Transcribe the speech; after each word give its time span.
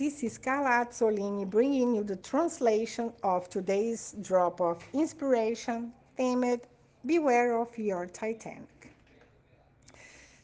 This 0.00 0.22
is 0.22 0.38
Carla 0.38 0.86
Azzolini 0.86 1.44
bringing 1.44 1.94
you 1.94 2.02
the 2.02 2.16
translation 2.16 3.12
of 3.22 3.50
today's 3.50 4.14
drop 4.22 4.58
of 4.58 4.82
inspiration 4.94 5.92
themed 6.18 6.62
Beware 7.04 7.60
of 7.60 7.76
Your 7.76 8.06
Titanic. 8.06 8.94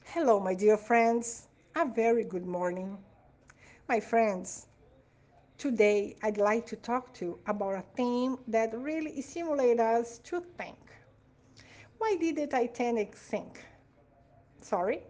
Hello, 0.04 0.38
my 0.38 0.52
dear 0.52 0.76
friends. 0.76 1.48
A 1.74 1.86
very 1.86 2.22
good 2.22 2.44
morning. 2.44 2.98
My 3.88 3.98
friends, 3.98 4.66
today 5.56 6.16
I'd 6.22 6.36
like 6.36 6.66
to 6.66 6.76
talk 6.76 7.14
to 7.14 7.24
you 7.24 7.38
about 7.46 7.76
a 7.76 7.84
theme 7.96 8.36
that 8.48 8.78
really 8.78 9.22
stimulates 9.22 9.80
us 9.80 10.18
to 10.24 10.42
think. 10.58 10.76
Why 11.96 12.14
did 12.20 12.36
the 12.36 12.46
Titanic 12.46 13.16
sink? 13.16 13.64
Sorry? 14.60 15.02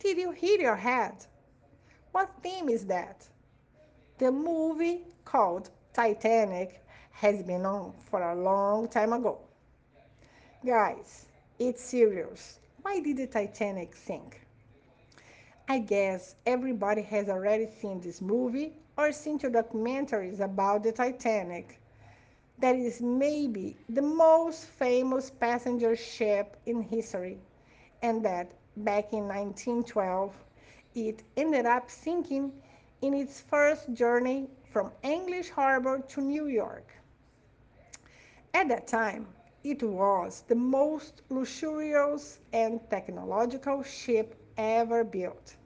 Did 0.00 0.18
you 0.18 0.32
hit 0.32 0.58
your 0.58 0.74
head? 0.74 1.24
What 2.10 2.32
theme 2.42 2.68
is 2.68 2.86
that? 2.86 3.28
The 4.18 4.30
movie 4.30 5.02
called 5.24 5.70
Titanic 5.92 6.84
has 7.10 7.42
been 7.42 7.66
on 7.66 7.92
for 8.08 8.22
a 8.22 8.34
long 8.34 8.86
time 8.86 9.12
ago. 9.12 9.38
Guys, 10.64 11.26
it's 11.58 11.82
serious. 11.82 12.60
Why 12.82 13.00
did 13.00 13.16
the 13.16 13.26
Titanic 13.26 13.96
sink? 13.96 14.40
I 15.68 15.80
guess 15.80 16.36
everybody 16.46 17.02
has 17.02 17.28
already 17.28 17.66
seen 17.66 18.00
this 18.00 18.20
movie 18.20 18.74
or 18.96 19.10
seen 19.10 19.36
two 19.36 19.50
documentaries 19.50 20.38
about 20.38 20.84
the 20.84 20.92
Titanic. 20.92 21.80
That 22.58 22.76
is 22.76 23.00
maybe 23.00 23.76
the 23.88 24.02
most 24.02 24.66
famous 24.66 25.28
passenger 25.28 25.96
ship 25.96 26.56
in 26.66 26.82
history, 26.82 27.38
and 28.00 28.24
that 28.24 28.52
back 28.76 29.12
in 29.12 29.26
1912 29.26 30.32
it 30.94 31.24
ended 31.36 31.66
up 31.66 31.90
sinking 31.90 32.52
in 33.04 33.12
its 33.12 33.42
first 33.42 33.92
journey 33.92 34.48
from 34.64 34.90
English 35.02 35.50
Harbor 35.50 35.98
to 36.08 36.22
New 36.22 36.46
York. 36.46 36.94
At 38.54 38.68
that 38.68 38.86
time, 38.86 39.28
it 39.62 39.82
was 39.82 40.42
the 40.48 40.54
most 40.54 41.20
luxurious 41.28 42.38
and 42.54 42.80
technological 42.88 43.82
ship 43.82 44.34
ever 44.56 45.04
built, 45.04 45.56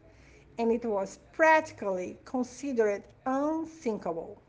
and 0.59 0.73
it 0.73 0.85
was 0.85 1.21
practically 1.33 2.19
considered 2.25 3.05
unsinkable. 3.25 4.43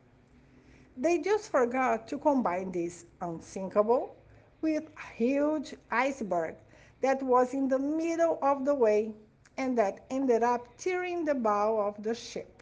They 0.96 1.18
just 1.18 1.48
forgot 1.50 2.08
to 2.08 2.18
combine 2.18 2.72
this 2.72 3.06
unsinkable 3.20 4.16
with 4.62 4.88
a 4.96 5.14
huge 5.14 5.76
iceberg 5.92 6.56
that 7.02 7.22
was 7.22 7.54
in 7.54 7.68
the 7.68 7.78
middle 7.78 8.38
of 8.42 8.64
the 8.64 8.74
way 8.74 9.14
and 9.56 9.78
that 9.78 10.04
ended 10.10 10.42
up 10.42 10.66
tearing 10.76 11.24
the 11.24 11.34
bow 11.34 11.78
of 11.78 12.02
the 12.02 12.14
ship. 12.14 12.59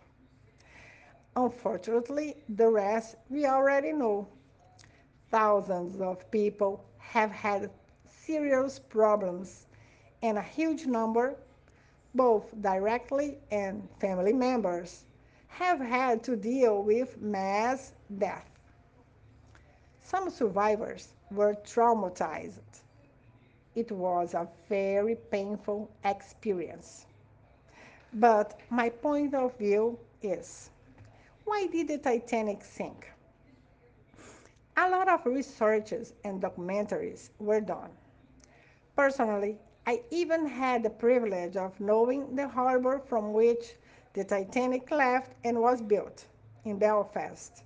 Unfortunately, 1.39 2.36
the 2.48 2.69
rest 2.69 3.14
we 3.31 3.47
already 3.47 3.92
know. 3.92 4.27
Thousands 5.31 6.00
of 6.00 6.28
people 6.33 6.84
have 6.98 7.31
had 7.31 7.70
serious 8.08 8.81
problems, 8.81 9.66
and 10.20 10.36
a 10.36 10.42
huge 10.42 10.86
number, 10.86 11.36
both 12.12 12.47
directly 12.61 13.39
and 13.53 13.89
family 14.00 14.33
members, 14.33 15.05
have 15.47 15.78
had 15.78 16.25
to 16.25 16.34
deal 16.34 16.83
with 16.83 17.20
mass 17.22 17.92
death. 18.19 18.50
Some 20.03 20.31
survivors 20.31 21.14
were 21.31 21.55
traumatized. 21.55 22.83
It 23.77 23.92
was 23.92 24.34
a 24.34 24.48
very 24.69 25.14
painful 25.14 25.89
experience. 26.05 27.06
But 28.12 28.59
my 28.70 28.89
point 28.89 29.34
of 29.34 29.56
view 29.56 30.00
is 30.20 30.70
why 31.48 31.66
did 31.66 31.88
the 31.88 31.96
Titanic 31.96 32.62
sink? 32.62 33.10
A 34.77 34.91
lot 34.91 35.08
of 35.08 35.24
researches 35.24 36.12
and 36.22 36.42
documentaries 36.42 37.30
were 37.38 37.60
done. 37.60 37.91
Personally, 38.94 39.59
I 39.86 40.03
even 40.10 40.47
had 40.47 40.82
the 40.82 40.91
privilege 40.91 41.56
of 41.56 41.81
knowing 41.81 42.36
the 42.36 42.47
harbor 42.47 42.98
from 42.98 43.32
which 43.32 43.76
the 44.12 44.25
Titanic 44.25 44.91
left 44.91 45.32
and 45.42 45.59
was 45.59 45.81
built 45.81 46.26
in 46.66 46.78
Belfast. 46.78 47.62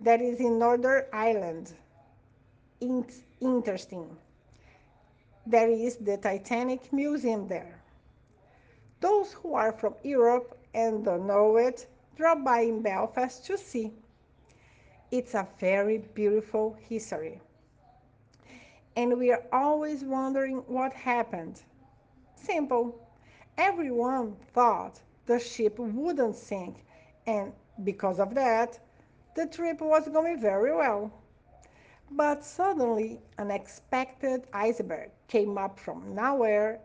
That 0.00 0.20
is 0.20 0.38
in 0.38 0.58
Northern 0.58 1.04
Ireland. 1.12 1.72
It's 2.80 3.22
interesting. 3.40 4.14
There 5.46 5.70
is 5.70 5.96
the 5.96 6.18
Titanic 6.18 6.92
Museum 6.92 7.48
there. 7.48 7.80
Those 9.00 9.32
who 9.32 9.54
are 9.54 9.72
from 9.72 9.94
Europe 10.02 10.58
and 10.74 11.02
don't 11.02 11.26
know 11.26 11.56
it, 11.56 11.86
by 12.18 12.60
in 12.60 12.82
Belfast 12.82 13.44
to 13.46 13.58
see. 13.58 13.92
It's 15.10 15.34
a 15.34 15.46
very 15.58 15.98
beautiful 15.98 16.76
history. 16.88 17.40
And 18.96 19.18
we 19.18 19.30
are 19.30 19.42
always 19.52 20.02
wondering 20.04 20.56
what 20.66 20.92
happened. 20.92 21.62
Simple. 22.34 22.98
Everyone 23.58 24.36
thought 24.52 25.00
the 25.26 25.38
ship 25.38 25.78
wouldn't 25.78 26.36
sink, 26.36 26.84
and 27.26 27.52
because 27.84 28.18
of 28.18 28.34
that, 28.34 28.78
the 29.34 29.46
trip 29.46 29.80
was 29.80 30.08
going 30.08 30.40
very 30.40 30.74
well. 30.74 31.12
But 32.10 32.44
suddenly, 32.44 33.20
an 33.38 33.50
unexpected 33.50 34.46
iceberg 34.52 35.10
came 35.28 35.58
up 35.58 35.78
from 35.78 36.14
nowhere 36.14 36.80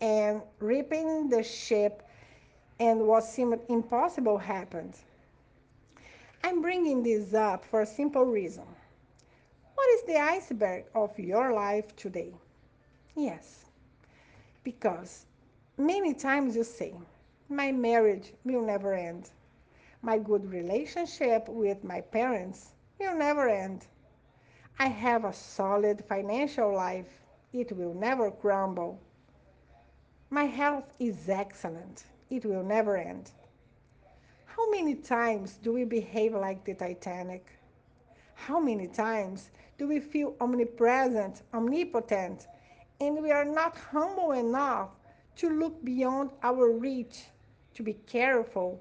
and 0.00 0.42
ripping 0.58 1.28
the 1.30 1.42
ship 1.42 2.02
and 2.78 3.06
what 3.06 3.24
seemed 3.24 3.60
impossible 3.68 4.38
happened. 4.38 4.94
I'm 6.44 6.60
bringing 6.62 7.02
this 7.02 7.34
up 7.34 7.64
for 7.64 7.80
a 7.80 7.86
simple 7.86 8.24
reason. 8.24 8.64
What 9.74 9.88
is 9.90 10.02
the 10.02 10.18
iceberg 10.20 10.84
of 10.94 11.18
your 11.18 11.52
life 11.52 11.94
today? 11.96 12.34
Yes, 13.14 13.64
because 14.62 15.26
many 15.78 16.14
times 16.14 16.56
you 16.56 16.64
say, 16.64 16.94
my 17.48 17.72
marriage 17.72 18.32
will 18.44 18.62
never 18.62 18.94
end. 18.94 19.30
My 20.02 20.18
good 20.18 20.50
relationship 20.50 21.48
with 21.48 21.82
my 21.84 22.00
parents 22.00 22.72
will 22.98 23.16
never 23.16 23.48
end. 23.48 23.86
I 24.78 24.88
have 24.88 25.24
a 25.24 25.32
solid 25.32 26.04
financial 26.04 26.74
life. 26.74 27.08
It 27.52 27.72
will 27.72 27.94
never 27.94 28.30
crumble. 28.30 29.00
My 30.30 30.44
health 30.44 30.92
is 30.98 31.28
excellent. 31.28 32.04
It 32.28 32.44
will 32.44 32.64
never 32.64 32.96
end. 32.96 33.30
How 34.46 34.68
many 34.70 34.94
times 34.94 35.58
do 35.62 35.72
we 35.72 35.84
behave 35.84 36.34
like 36.34 36.64
the 36.64 36.74
Titanic? 36.74 37.46
How 38.34 38.58
many 38.58 38.88
times 38.88 39.50
do 39.78 39.86
we 39.86 40.00
feel 40.00 40.34
omnipresent, 40.40 41.42
omnipotent, 41.54 42.48
and 43.00 43.22
we 43.22 43.30
are 43.30 43.44
not 43.44 43.76
humble 43.76 44.32
enough 44.32 44.90
to 45.36 45.50
look 45.50 45.84
beyond 45.84 46.30
our 46.42 46.70
reach, 46.70 47.26
to 47.74 47.82
be 47.82 47.92
careful 48.06 48.80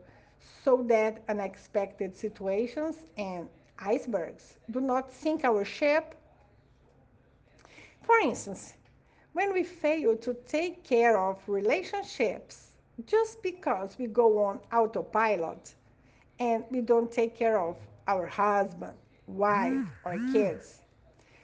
so 0.63 0.83
that 0.83 1.23
unexpected 1.27 2.15
situations 2.15 3.03
and 3.17 3.47
icebergs 3.77 4.57
do 4.71 4.79
not 4.79 5.13
sink 5.13 5.43
our 5.43 5.65
ship? 5.65 6.15
For 8.01 8.17
instance, 8.19 8.73
when 9.33 9.53
we 9.53 9.63
fail 9.63 10.15
to 10.17 10.33
take 10.47 10.83
care 10.83 11.19
of 11.19 11.37
relationships, 11.47 12.64
just 13.03 13.41
because 13.41 13.97
we 13.97 14.07
go 14.07 14.43
on 14.43 14.59
autopilot 14.71 15.75
and 16.39 16.63
we 16.69 16.81
don't 16.81 17.11
take 17.11 17.35
care 17.35 17.59
of 17.59 17.77
our 18.07 18.25
husband, 18.27 18.93
wife, 19.27 19.73
mm, 19.73 19.89
or 20.05 20.13
mm. 20.15 20.31
kids, 20.31 20.81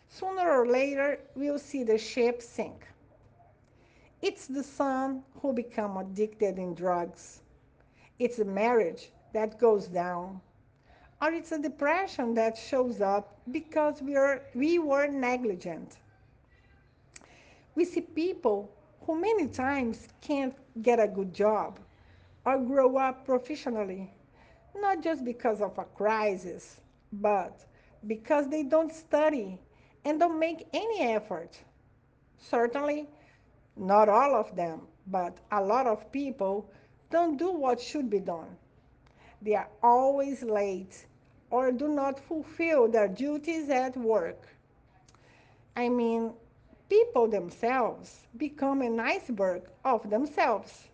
sooner 0.07 0.49
or 0.49 0.67
later 0.67 1.19
we'll 1.35 1.59
see 1.59 1.83
the 1.83 1.97
ship 1.97 2.41
sink. 2.41 2.87
It's 4.21 4.47
the 4.47 4.63
son 4.63 5.23
who 5.41 5.53
become 5.53 5.97
addicted 5.97 6.57
in 6.57 6.73
drugs. 6.73 7.41
It's 8.19 8.39
a 8.39 8.45
marriage 8.45 9.11
that 9.33 9.57
goes 9.59 9.87
down. 9.87 10.41
Or 11.21 11.31
it's 11.31 11.51
a 11.51 11.59
depression 11.59 12.33
that 12.35 12.57
shows 12.57 13.01
up 13.01 13.39
because 13.51 14.01
we, 14.01 14.15
are, 14.15 14.41
we 14.53 14.79
were 14.79 15.07
negligent. 15.07 15.97
We 17.75 17.85
see 17.85 18.01
people 18.01 18.71
who 19.01 19.19
many 19.19 19.47
times 19.47 20.07
can't 20.21 20.55
get 20.81 20.99
a 20.99 21.07
good 21.07 21.33
job 21.33 21.79
or 22.45 22.57
grow 22.57 22.97
up 22.97 23.25
professionally, 23.25 24.11
not 24.75 25.03
just 25.03 25.23
because 25.25 25.61
of 25.61 25.77
a 25.77 25.83
crisis, 25.83 26.77
but 27.13 27.65
because 28.07 28.49
they 28.49 28.63
don't 28.63 28.93
study 28.93 29.59
and 30.05 30.19
don't 30.19 30.39
make 30.39 30.67
any 30.73 31.01
effort. 31.13 31.57
Certainly, 32.39 33.07
not 33.75 34.09
all 34.09 34.35
of 34.35 34.55
them, 34.55 34.81
but 35.07 35.37
a 35.51 35.61
lot 35.61 35.87
of 35.87 36.11
people 36.11 36.69
don't 37.09 37.37
do 37.37 37.51
what 37.51 37.79
should 37.79 38.09
be 38.09 38.19
done. 38.19 38.57
They 39.41 39.55
are 39.55 39.69
always 39.83 40.43
late 40.43 41.05
or 41.49 41.71
do 41.71 41.87
not 41.87 42.19
fulfill 42.19 42.87
their 42.87 43.07
duties 43.07 43.69
at 43.69 43.95
work. 43.97 44.47
I 45.75 45.89
mean, 45.89 46.33
people 46.91 47.27
themselves 47.27 48.27
become 48.37 48.81
an 48.81 48.99
iceberg 48.99 49.63
of 49.85 50.09
themselves. 50.11 50.89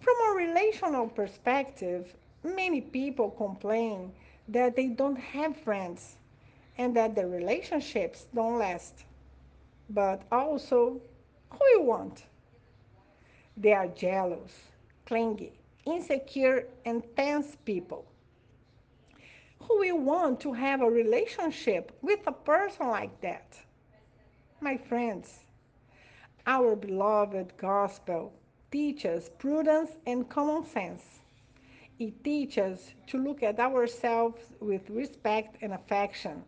From 0.00 0.16
a 0.30 0.34
relational 0.36 1.08
perspective, 1.08 2.16
Many 2.44 2.80
people 2.80 3.30
complain 3.30 4.12
that 4.48 4.76
they 4.76 4.88
don't 4.88 5.16
have 5.18 5.56
friends 5.56 6.18
and 6.78 6.96
that 6.96 7.14
the 7.16 7.26
relationships 7.26 8.26
don't 8.34 8.58
last. 8.58 9.04
But 9.90 10.22
also, 10.32 11.00
who 11.50 11.66
you 11.72 11.82
want? 11.82 12.26
They 13.56 13.72
are 13.74 13.88
jealous, 13.88 14.72
clingy, 15.04 15.52
insecure, 15.84 16.68
and 16.84 17.02
tense 17.16 17.56
people. 17.64 18.06
Who 19.60 19.78
will 19.80 19.98
want 19.98 20.40
to 20.40 20.52
have 20.54 20.80
a 20.82 20.90
relationship 20.90 21.92
with 22.02 22.26
a 22.26 22.32
person 22.32 22.88
like 22.88 23.20
that? 23.20 23.67
My 24.60 24.76
friends, 24.76 25.44
our 26.44 26.74
beloved 26.74 27.56
gospel 27.56 28.32
teaches 28.72 29.28
prudence 29.38 29.92
and 30.04 30.28
common 30.28 30.64
sense. 30.64 31.20
It 32.00 32.24
teaches 32.24 32.92
to 33.06 33.18
look 33.18 33.44
at 33.44 33.60
ourselves 33.60 34.42
with 34.58 34.90
respect 34.90 35.62
and 35.62 35.72
affection. 35.72 36.42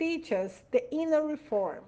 Teaches 0.00 0.62
the 0.72 0.92
inner 0.92 1.24
reform. 1.24 1.84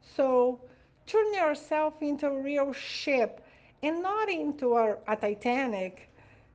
So 0.00 0.60
turn 1.06 1.32
yourself 1.32 2.02
into 2.02 2.26
a 2.26 2.42
real 2.42 2.72
ship 2.72 3.44
and 3.80 4.02
not 4.02 4.28
into 4.28 4.76
a, 4.76 4.96
a 5.06 5.14
Titanic 5.14 6.10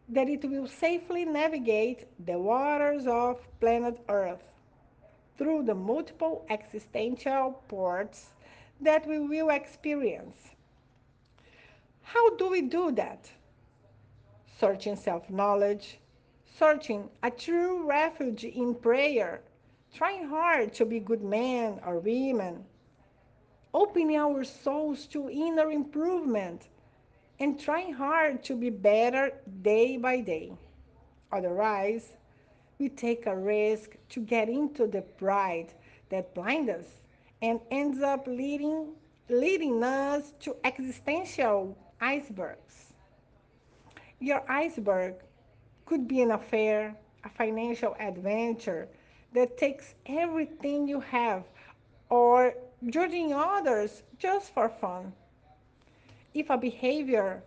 that 0.09 0.27
it 0.27 0.43
will 0.43 0.67
safely 0.67 1.23
navigate 1.23 2.05
the 2.25 2.37
waters 2.37 3.07
of 3.07 3.39
planet 3.61 3.97
Earth 4.09 4.43
through 5.37 5.63
the 5.63 5.75
multiple 5.75 6.45
existential 6.49 7.61
ports 7.67 8.31
that 8.81 9.05
we 9.07 9.19
will 9.19 9.49
experience. 9.49 10.55
How 12.03 12.35
do 12.35 12.49
we 12.49 12.61
do 12.61 12.91
that? 12.91 13.29
Searching 14.59 14.95
self 14.95 15.29
knowledge, 15.29 15.99
searching 16.57 17.09
a 17.23 17.31
true 17.31 17.85
refuge 17.87 18.43
in 18.45 18.75
prayer, 18.75 19.41
trying 19.93 20.27
hard 20.27 20.73
to 20.75 20.85
be 20.85 20.99
good 20.99 21.23
men 21.23 21.79
or 21.85 21.99
women, 21.99 22.65
opening 23.73 24.17
our 24.17 24.43
souls 24.43 25.05
to 25.07 25.29
inner 25.29 25.71
improvement, 25.71 26.69
and 27.39 27.59
trying 27.59 27.93
hard 27.93 28.43
to 28.43 28.55
be 28.55 28.69
better 28.69 29.31
day 29.61 29.97
by 29.97 30.21
day. 30.21 30.53
Otherwise, 31.31 32.13
we 32.79 32.89
take 32.89 33.25
a 33.25 33.35
risk 33.35 33.95
to 34.09 34.19
get 34.19 34.49
into 34.49 34.87
the 34.87 35.01
pride 35.01 35.73
that 36.09 36.33
blinds 36.33 36.69
us 36.69 36.85
and 37.41 37.59
ends 37.71 38.01
up 38.01 38.27
leading, 38.27 38.87
leading 39.29 39.83
us 39.83 40.33
to 40.41 40.55
existential 40.63 41.77
icebergs. 42.01 42.93
Your 44.19 44.43
iceberg 44.49 45.15
could 45.85 46.07
be 46.07 46.21
an 46.21 46.31
affair, 46.31 46.95
a 47.23 47.29
financial 47.29 47.95
adventure 47.99 48.87
that 49.33 49.57
takes 49.57 49.95
everything 50.05 50.87
you 50.87 50.99
have, 51.01 51.43
or 52.09 52.53
judging 52.87 53.33
others 53.33 54.03
just 54.17 54.53
for 54.53 54.69
fun. 54.69 55.13
If 56.33 56.49
a 56.49 56.57
behavior, 56.57 57.43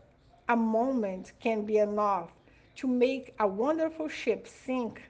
a 0.48 0.56
moment 0.56 1.32
can 1.40 1.64
be 1.64 1.78
enough 1.78 2.30
to 2.76 2.86
make 2.86 3.34
a 3.38 3.46
wonderful 3.46 4.08
ship 4.08 4.46
sink, 4.46 5.02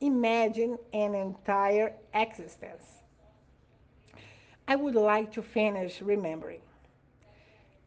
imagine 0.00 0.78
an 0.92 1.14
entire 1.14 1.92
existence. 2.14 2.84
I 4.68 4.76
would 4.76 4.94
like 4.94 5.32
to 5.32 5.42
finish 5.42 6.00
remembering. 6.02 6.60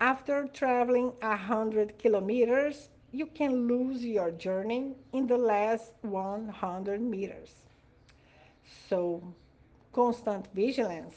After 0.02 0.48
traveling 0.48 1.14
a 1.22 1.36
hundred 1.36 1.98
kilometers, 2.00 2.90
you 3.12 3.26
can 3.28 3.68
lose 3.68 4.06
your 4.06 4.32
journey 4.32 4.96
in 5.14 5.28
the 5.28 5.38
last 5.38 5.94
100 6.02 7.02
meters. 7.02 7.56
So, 8.88 9.22
constant 9.92 10.48
vigilance 10.54 11.16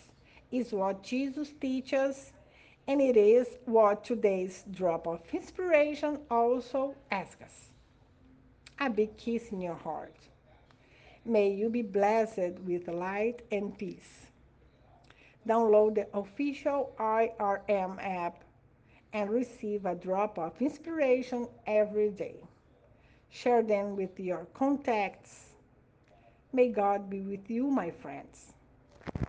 is 0.51 0.73
what 0.73 1.03
Jesus 1.03 1.53
teaches, 1.61 2.33
and 2.87 3.01
it 3.01 3.17
is 3.17 3.47
what 3.65 4.05
today's 4.05 4.65
drop 4.73 5.07
of 5.07 5.21
inspiration 5.33 6.19
also 6.31 6.95
asks 7.11 7.43
us. 7.43 7.71
A 8.81 8.91
big 8.91 9.17
kiss 9.17 9.53
in 9.53 9.61
your 9.61 9.77
heart. 9.77 10.17
May 11.25 11.51
you 11.51 11.69
be 11.69 11.83
blessed 11.83 12.59
with 12.65 12.89
light 12.89 13.43
and 13.51 13.77
peace. 13.77 14.27
Download 15.47 15.95
the 15.95 16.09
official 16.17 16.93
IRM 16.99 17.99
app 18.03 18.45
and 19.13 19.31
receive 19.31 19.87
a 19.87 19.95
drop 19.95 20.39
of 20.39 20.61
inspiration 20.61 21.49
every 21.67 22.11
day. 22.11 22.43
Share 23.31 23.63
them 23.63 23.97
with 23.97 24.19
your 24.19 24.47
contacts. 24.55 25.53
May 26.53 26.69
God 26.69 27.09
be 27.09 27.21
with 27.21 27.51
you, 27.51 27.67
my 27.69 27.91
friends. 27.91 28.52